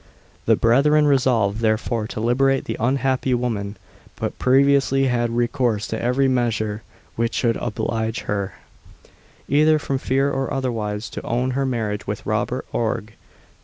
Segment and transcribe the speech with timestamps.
[0.47, 3.77] The brethren resolved, therefore, to liberate the unhappy woman,
[4.15, 6.81] but previously had recourse to every measure
[7.15, 8.55] which should oblige her,
[9.47, 13.11] either from fear or otherwise, to own her marriage with Robin Oig.